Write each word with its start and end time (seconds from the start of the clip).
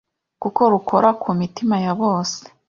kuko 0.41 0.61
rukora 0.73 1.09
ku 1.21 1.29
mitima 1.39 1.75
ya 1.85 1.93
bose 2.01 2.39